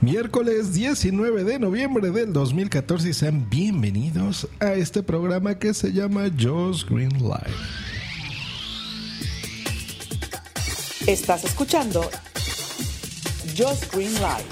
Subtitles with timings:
[0.00, 6.30] Miércoles 19 de noviembre del 2014 y sean bienvenidos a este programa que se llama
[6.38, 7.56] Joe's Green Live.
[11.08, 12.08] Estás escuchando
[13.56, 14.44] Joe's Green Live.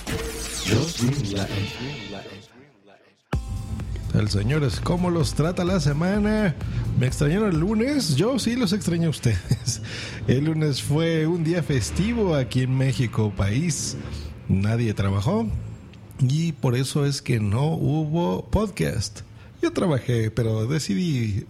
[0.69, 1.77] Joe's Green Live.
[4.15, 6.57] El señores, ¿cómo los trata la semana?
[6.99, 8.17] ¿Me extrañaron el lunes?
[8.17, 9.83] Yo sí los extrañé a ustedes.
[10.27, 13.97] El lunes fue un día festivo aquí en México, país.
[14.49, 15.47] Nadie trabajó
[16.21, 19.21] y por eso es que no hubo podcast.
[19.61, 21.45] Yo trabajé, pero decidí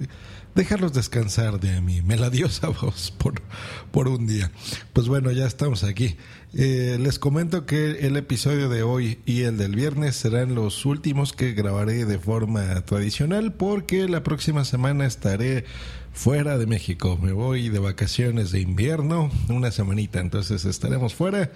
[0.54, 3.42] dejarlos descansar de mi melodiosa voz por,
[3.90, 4.50] por un día.
[4.92, 6.16] Pues bueno, ya estamos aquí.
[6.54, 11.34] Eh, les comento que el episodio de hoy y el del viernes serán los últimos
[11.34, 15.66] que grabaré de forma tradicional porque la próxima semana estaré
[16.14, 17.18] fuera de México.
[17.20, 21.52] Me voy de vacaciones de invierno, una semanita, entonces estaremos fuera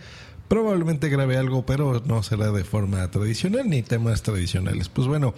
[0.50, 4.88] Probablemente grabe algo, pero no será de forma tradicional ni temas tradicionales.
[4.88, 5.32] Pues bueno,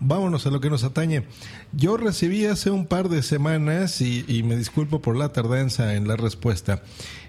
[0.00, 1.24] vámonos a lo que nos atañe.
[1.72, 6.16] Yo recibí hace un par de semanas, y, me disculpo por la tardanza en la
[6.16, 6.82] respuesta,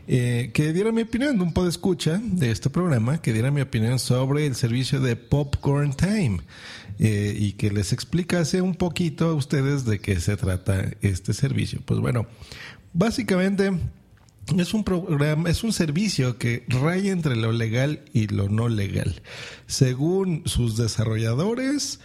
[0.10, 3.62] eh, que diera mi opinión, un poco de escucha de este programa, que diera mi
[3.62, 6.42] opinión sobre el servicio de Popcorn Time.
[7.00, 11.80] Eh, y que les explicase un poquito a ustedes de qué se trata este servicio.
[11.86, 12.28] Pues bueno,
[12.92, 13.72] básicamente
[14.58, 19.22] es un programa, es un servicio que raya entre lo legal y lo no legal.
[19.68, 22.00] Según sus desarrolladores,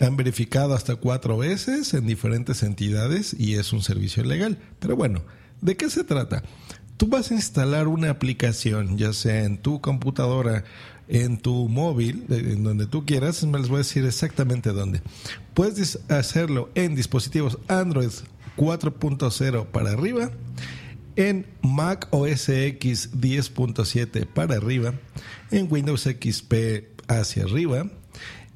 [0.00, 4.58] han verificado hasta cuatro veces en diferentes entidades y es un servicio legal.
[4.78, 5.22] Pero bueno,
[5.60, 6.42] ¿de qué se trata?
[6.96, 10.64] Tú vas a instalar una aplicación, ya sea en tu computadora,
[11.08, 15.02] en tu móvil, en donde tú quieras, me les voy a decir exactamente dónde.
[15.54, 18.10] Puedes hacerlo en dispositivos Android
[18.56, 20.30] 4.0 para arriba
[21.16, 24.94] en Mac OS X 10.7 para arriba,
[25.50, 26.54] en Windows XP
[27.08, 27.90] hacia arriba,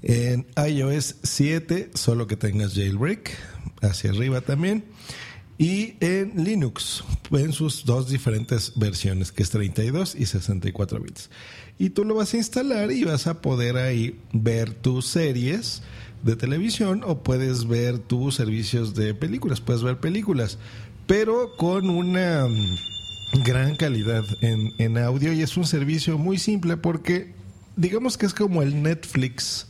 [0.02, 3.36] en iOS 7, solo que tengas jailbreak,
[3.82, 4.84] hacia arriba también,
[5.58, 11.30] y en Linux, en sus dos diferentes versiones, que es 32 y 64 bits.
[11.78, 15.82] Y tú lo vas a instalar y vas a poder ahí ver tus series
[16.22, 20.58] de televisión o puedes ver tus servicios de películas, puedes ver películas
[21.08, 27.32] pero con una mm, gran calidad en, audio y es un servicio muy simple porque
[27.76, 29.66] digamos que es como el Netflix.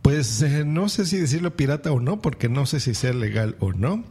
[0.00, 3.56] Pues eh, no sé si decirlo pirata o no, porque no sé si sea legal
[3.58, 4.04] o no,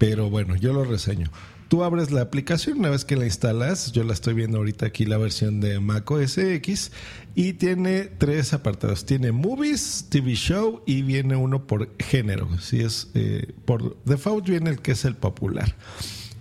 [0.00, 1.30] pero bueno, yo lo reseño.
[1.68, 5.04] Tú abres la aplicación una vez que la instalas, yo la estoy viendo ahorita aquí
[5.04, 6.90] la versión de Mac OS X
[7.34, 9.04] y tiene tres apartados.
[9.04, 12.48] Tiene Movies, TV Show y viene uno por género.
[12.60, 15.76] Si es eh, por default viene el que es el popular.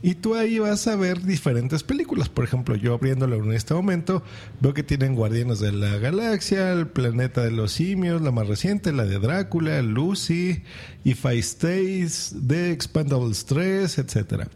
[0.01, 2.29] Y tú ahí vas a ver diferentes películas.
[2.29, 4.23] Por ejemplo, yo abriéndolo en este momento,
[4.61, 8.93] veo que tienen Guardianes de la Galaxia, El Planeta de los Simios, la más reciente,
[8.93, 10.63] la de Drácula, Lucy,
[11.03, 14.47] If I Stays, The Expandables 3, etcétera.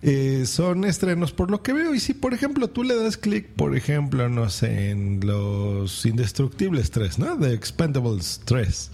[0.00, 1.94] Eh, son estrenos por lo que veo.
[1.94, 6.90] Y si, por ejemplo, tú le das clic, por ejemplo, no sé, en los Indestructibles
[6.90, 7.36] 3, ¿no?
[7.36, 8.90] De Expendables 3.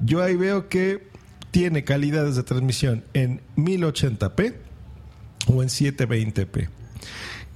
[0.00, 1.06] Yo ahí veo que
[1.50, 4.69] tiene calidades de transmisión en 1080p
[5.46, 6.68] o en 720p.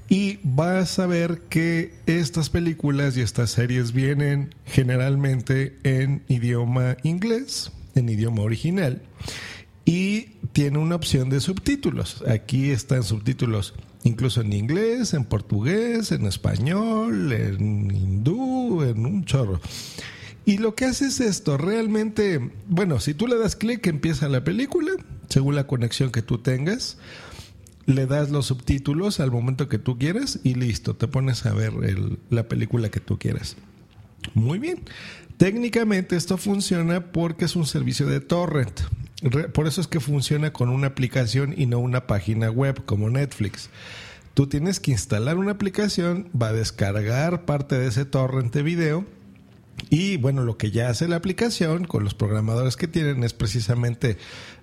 [0.08, 7.72] Y vas a ver que estas películas y estas series vienen generalmente en idioma inglés,
[7.94, 9.02] en idioma original
[9.84, 12.22] y tiene una opción de subtítulos.
[12.28, 19.60] Aquí están subtítulos incluso en inglés, en portugués, en español, en hindú, en un chorro.
[20.46, 24.44] Y lo que hace es esto, realmente, bueno, si tú le das clic empieza la
[24.44, 24.92] película,
[25.30, 26.98] según la conexión que tú tengas,
[27.86, 31.72] le das los subtítulos al momento que tú quieras y listo, te pones a ver
[32.30, 33.56] la película que tú quieras.
[34.34, 34.82] Muy bien.
[35.36, 38.80] Técnicamente esto funciona porque es un servicio de torrent.
[39.52, 43.70] Por eso es que funciona con una aplicación y no una página web como Netflix.
[44.34, 49.06] Tú tienes que instalar una aplicación, va a descargar parte de ese torrent de video
[49.90, 54.16] y bueno, lo que ya hace la aplicación con los programadores que tienen es precisamente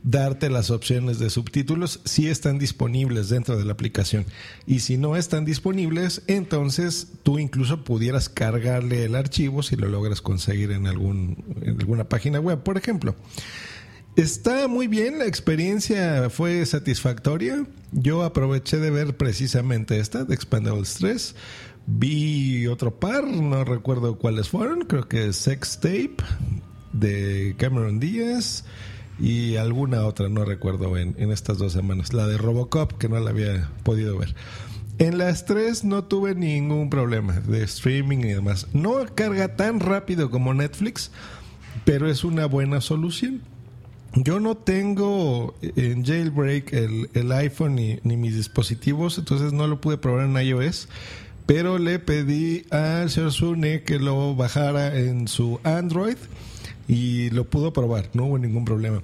[0.04, 4.26] darte las opciones de subtítulos si están disponibles dentro de la aplicación.
[4.66, 10.22] Y si no están disponibles, entonces tú incluso pudieras cargarle el archivo si lo logras
[10.22, 13.16] conseguir en, algún, alguna página web, por ejemplo.
[14.18, 17.66] Está muy bien, la experiencia fue satisfactoria.
[17.94, 21.36] Yo aproveché de ver precisamente esta, de Expandables 3.
[21.88, 26.18] Vi otro par, no recuerdo cuáles fueron, creo que Sex Tape
[26.94, 28.66] de Cameron Díaz
[29.20, 32.14] y alguna otra, no recuerdo en, en estas dos semanas.
[32.14, 34.36] La de Robocop, que no la había podido ver.
[34.98, 38.68] En las tres no tuve ningún problema de streaming y demás.
[38.74, 41.12] No carga tan rápido como Netflix,
[41.86, 43.42] pero es una buena solución.
[44.14, 49.98] Yo no tengo en jailbreak el, iPhone ni, ni, mis dispositivos, entonces no lo pude
[49.98, 50.90] probar en iOS,
[51.54, 56.16] pero le pedí al señor Sune que lo bajara en su Android
[56.88, 59.04] y lo pudo probar, no hubo ningún problema.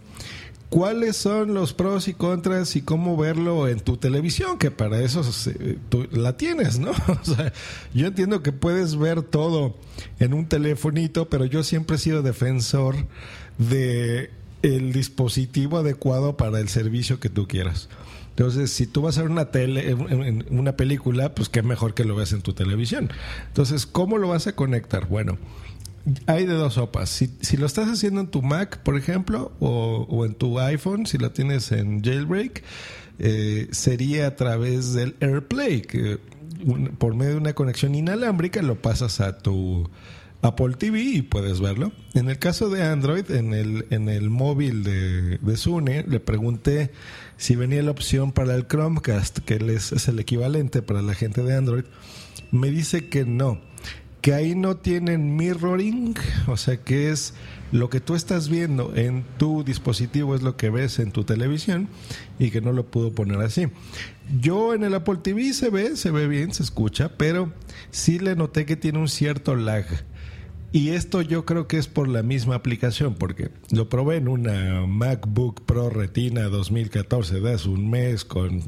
[0.70, 4.58] ¿Cuáles son los pros y contras y cómo verlo en tu televisión?
[4.58, 5.24] Que para eso
[5.90, 6.92] tú la tienes, ¿no?
[7.22, 7.52] O sea,
[7.94, 9.76] yo entiendo que puedes ver todo
[10.20, 12.96] en un telefonito, pero yo siempre he sido defensor
[13.58, 17.90] de el dispositivo adecuado para el servicio que tú quieras.
[18.38, 19.96] Entonces, si tú vas a ver una tele,
[20.52, 23.10] una película, pues qué mejor que lo veas en tu televisión.
[23.48, 25.08] Entonces, ¿cómo lo vas a conectar?
[25.08, 25.40] Bueno,
[26.28, 27.10] hay de dos sopas.
[27.10, 31.32] Si, lo estás haciendo en tu Mac, por ejemplo, o, en tu iPhone, si lo
[31.32, 32.64] tienes en jailbreak,
[33.18, 36.20] eh, sería a través del AirPlay, que
[37.00, 39.90] por medio de una conexión inalámbrica lo pasas a tu
[40.42, 41.92] Apple TV y puedes verlo.
[42.14, 46.92] En el caso de Android, en el, en el móvil de, de Sune, le pregunté
[47.38, 51.44] si venía la opción para el Chromecast, que es, es el equivalente para la gente
[51.44, 51.86] de Android.
[52.52, 53.60] Me dice que no
[54.28, 56.14] que ahí no tienen mirroring,
[56.48, 57.34] o sea que es
[57.72, 61.88] lo que tú estás viendo en tu dispositivo es lo que ves en tu televisión
[62.38, 63.68] y que no lo pudo poner así.
[64.42, 67.54] Yo en el Apple TV se ve, se ve bien, se escucha, pero
[67.92, 69.86] sí le noté que tiene un cierto lag.
[70.72, 74.86] Y esto yo creo que es por la misma aplicación, porque lo probé en una
[74.86, 78.64] MacBook Pro Retina 2014 de un mes con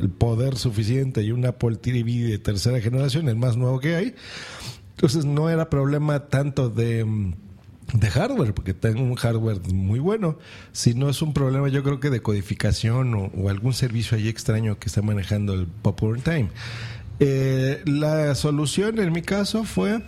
[0.00, 4.14] el poder suficiente y un Apple TV de tercera generación, el más nuevo que hay.
[4.96, 7.06] Entonces no era problema tanto de,
[7.92, 10.38] de hardware, porque tengo un hardware muy bueno,
[10.72, 14.88] sino es un problema yo creo que de codificación o, algún servicio ahí extraño que
[14.88, 16.48] está manejando el Popular Time.
[17.20, 20.02] Eh, la solución en mi caso fue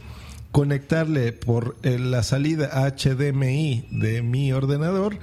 [0.58, 5.16] conectarle por eh, la salida HDMI de mi ordenador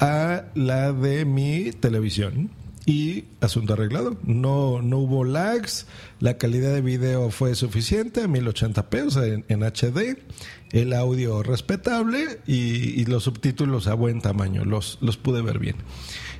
[0.00, 2.48] a la de mi televisión
[2.88, 4.16] y asunto arreglado.
[4.24, 5.86] No, no hubo lags,
[6.20, 10.18] la calidad de video fue suficiente, 1080p en, HD,
[10.72, 15.76] el audio respetable y, los subtítulos a buen tamaño, los, los pude ver bien.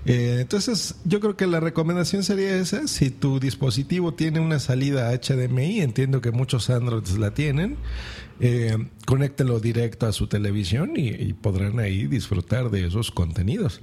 [0.07, 2.89] Eh, entonces, yo creo que la recomendación sería esa.
[2.89, 7.77] Si tu dispositivo tiene una salida HDMI, entiendo que muchos Androids la tienen,
[8.41, 13.83] eh, conéctelo directo a su televisión y podrán ahí disfrutar de esos contenidos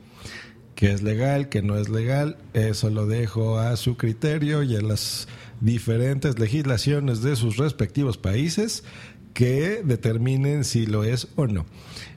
[0.76, 4.82] que es legal, que no es legal, eso lo dejo a su criterio y a
[4.82, 5.28] las
[5.62, 8.84] diferentes legislaciones de sus respectivos países
[9.34, 11.66] que determinen si lo es o no.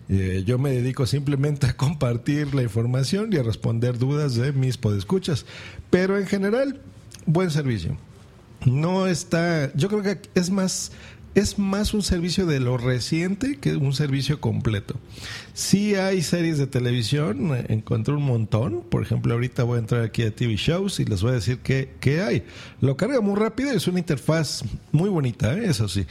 [0.08, 4.76] Eh, yo me dedico simplemente a compartir la información y a responder dudas de mis
[4.76, 5.46] podescuchas,
[5.90, 6.80] pero en general,
[7.26, 7.96] buen servicio.
[8.64, 10.92] No está, yo creo que es más
[11.38, 14.94] es más un servicio de lo reciente que un servicio completo.
[15.54, 18.82] Sí hay series de televisión, encontré un montón.
[18.82, 21.58] Por ejemplo, ahorita voy a entrar aquí a TV Shows y les voy a decir
[21.60, 22.42] qué, hay.
[22.80, 25.66] Lo carga muy rápido es una interfaz muy bonita, ¿eh?
[25.66, 26.06] eso sí.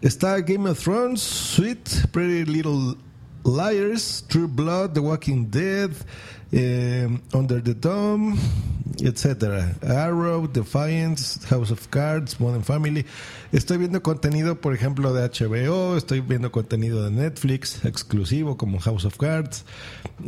[0.00, 2.96] Está Game of Thrones, Sweet, Pretty Little
[3.44, 5.90] Liars, True Blood, The Walking Dead,
[6.52, 8.36] eh, Under the Dome,
[8.98, 9.74] etcétera.
[9.82, 13.04] Arrow, Defiance, House of Cards, Modern Family.
[13.52, 19.04] Estoy viendo contenido, por ejemplo, de HBO, estoy viendo contenido de Netflix exclusivo como House
[19.04, 19.64] of Cards.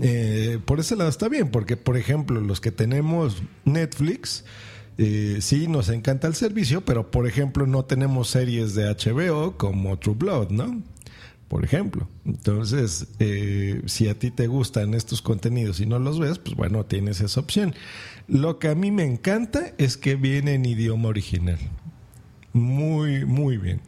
[0.00, 4.44] Eh, por ese lado está bien, porque, por ejemplo, los que tenemos Netflix,
[4.98, 9.98] eh, sí nos encanta el servicio, pero, por ejemplo, no tenemos series de HBO como
[9.98, 10.82] True Blood, ¿no?
[11.52, 12.08] Por ejemplo.
[12.24, 16.86] Entonces, eh, si a ti te gustan estos contenidos y no los ves, pues bueno,
[16.86, 17.74] tienes esa opción.
[18.26, 21.58] Lo que a mí me encanta es que viene en idioma original.
[22.54, 23.82] Muy, muy bien.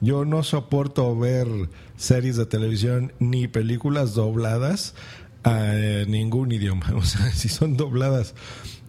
[0.00, 1.48] Yo no soporto ver
[1.96, 4.94] series de televisión ni películas dobladas
[5.42, 5.72] a
[6.06, 6.86] ningún idioma.
[6.94, 8.36] O sea, si son dobladas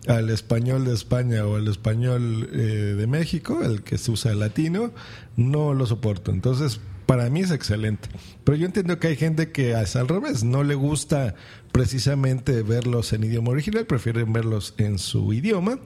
[0.08, 4.92] al español de España o al español eh, de México, el que se usa latino,
[5.36, 6.30] no lo soporto.
[6.30, 8.08] Entonces, para mí es excelente.
[8.44, 11.34] Pero yo entiendo que hay gente que es al revés, no le gusta
[11.72, 15.80] precisamente verlos en idioma original, prefieren verlos en su idioma.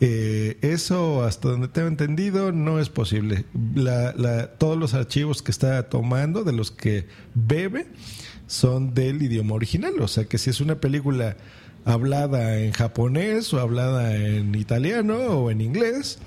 [0.00, 3.44] Eh, eso, hasta donde tengo entendido, no es posible.
[4.58, 7.86] todos los archivos que está tomando, de los que bebe,
[8.48, 9.94] son del idioma original.
[10.00, 11.36] O sea que si es una película
[11.84, 16.18] hablada en japonés o hablada en italiano o en inglés,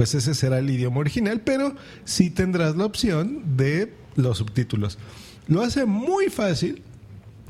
[0.00, 1.74] pues ese será el idioma original, pero
[2.06, 4.96] sí tendrás la opción de los subtítulos.
[5.46, 6.82] Lo hace muy fácil.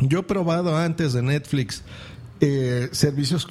[0.00, 1.85] Yo he probado antes de Netflix
[2.40, 3.47] eh, servicios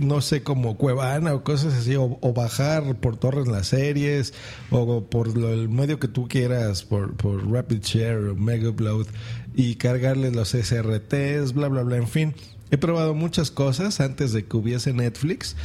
[0.00, 4.34] no sé, como Cuevana o cosas así, o, bajar por torres las series,
[4.70, 9.06] o por el medio que tú quieras, por, por Rapid Share o Mega Upload,
[9.54, 12.34] y cargarles los SRTs, bla, bla, bla, en fin.
[12.70, 15.56] He probado muchas cosas antes de que hubiese Netflix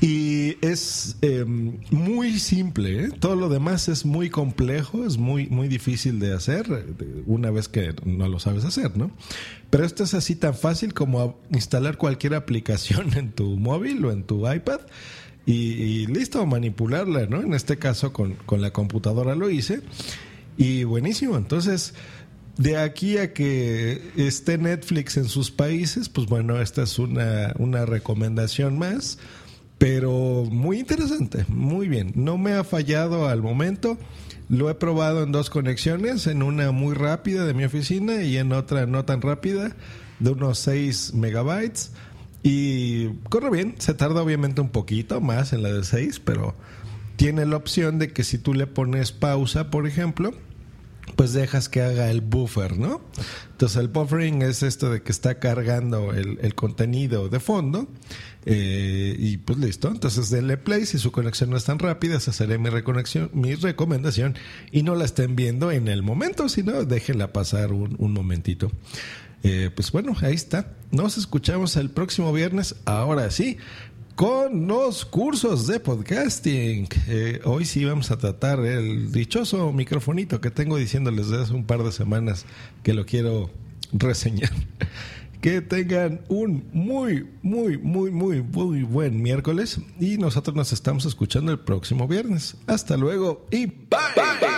[0.00, 3.08] y es em, muy simple, ¿eh?
[3.18, 6.66] todo lo demás es muy complejo, es muy, muy difícil de hacer
[7.26, 9.10] una vez que no lo sabes hacer, ¿no?
[9.70, 14.22] Pero esto es así tan fácil como instalar cualquier aplicación en tu móvil o en
[14.22, 14.80] tu iPad
[15.46, 17.40] y, listo, manipularla, ¿no?
[17.40, 19.80] En este caso con, con la computadora lo hice
[20.56, 21.94] y buenísimo, entonces
[22.56, 27.86] de aquí a que esté Netflix en sus países, pues bueno, esta es una, una
[27.86, 29.18] recomendación más.
[29.78, 32.12] Pero muy interesante, muy bien.
[32.16, 33.96] No me ha fallado al momento.
[34.48, 38.52] Lo he probado en dos conexiones, en una muy rápida de mi oficina y en
[38.52, 39.76] otra no tan rápida,
[40.18, 41.92] de unos 6 megabytes.
[42.42, 46.54] Y corre bien, se tarda obviamente un poquito más en la de 6, pero
[47.16, 50.32] tiene la opción de que si tú le pones pausa, por ejemplo,
[51.16, 53.00] pues dejas que haga el buffer, ¿no?
[53.50, 57.88] Entonces el buffering es esto de que está cargando el, contenido de fondo
[58.46, 59.88] eh, y pues listo.
[59.88, 63.54] Entonces denle play, si su conexión no es tan rápida, esa será mi, reconexión, mi
[63.54, 64.36] recomendación
[64.70, 68.70] y no la estén viendo en el momento, sino déjenla pasar un, momentito.
[69.42, 70.74] Eh, pues bueno, ahí está.
[70.90, 72.76] Nos escuchamos el próximo viernes.
[72.84, 73.58] Ahora sí,
[74.18, 76.88] con los cursos de podcasting.
[77.06, 81.64] Eh, hoy sí vamos a tratar el dichoso microfonito que tengo diciéndoles desde hace un
[81.64, 82.44] par de semanas
[82.82, 83.48] que lo quiero
[83.92, 84.50] reseñar.
[85.40, 91.52] Que tengan un muy, muy, muy, muy, muy buen miércoles y nosotros nos estamos escuchando
[91.52, 92.56] el próximo viernes.
[92.66, 94.57] Hasta luego y bye.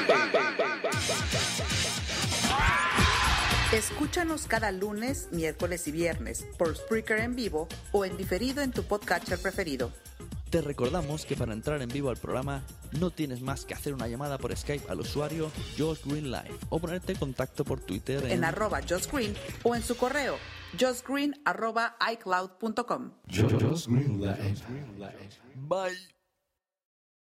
[4.00, 8.83] Escúchanos cada lunes, miércoles y viernes por Spreaker en vivo o en diferido en tu
[8.83, 9.92] podcatcher preferido.
[10.49, 12.62] Te recordamos que para entrar en vivo al programa
[12.99, 16.78] no tienes más que hacer una llamada por Skype al usuario Josh Green Live o
[16.78, 20.38] ponerte en contacto por Twitter en, arroba Josh Green o en su correo
[20.80, 23.11] joshgreen arroba icloud.com.
[23.28, 24.19] Josh Green
[25.69, 26.20] Bye.